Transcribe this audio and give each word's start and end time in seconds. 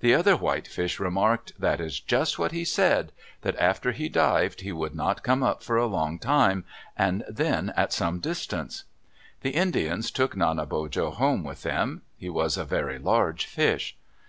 The 0.00 0.14
other 0.14 0.34
whitefish 0.36 0.98
remarked, 0.98 1.52
"That 1.60 1.80
is 1.80 2.00
just 2.00 2.40
what 2.40 2.50
he 2.50 2.64
said—that 2.64 3.54
after 3.54 3.92
he 3.92 4.08
dived 4.08 4.62
he 4.62 4.72
would 4.72 4.96
not 4.96 5.22
come 5.22 5.44
up 5.44 5.62
for 5.62 5.76
a 5.76 5.86
long 5.86 6.18
time, 6.18 6.64
and 6.98 7.22
then 7.28 7.72
at 7.76 7.92
some 7.92 8.18
distance." 8.18 8.82
The 9.42 9.50
Indians 9.52 10.10
took 10.10 10.34
Nanebojo 10.36 11.12
home 11.12 11.44
with 11.44 11.62
them. 11.62 12.02
He 12.18 12.28
was 12.28 12.56
a 12.56 12.64
very 12.64 12.98
large 12.98 13.46
fish. 13.46 13.96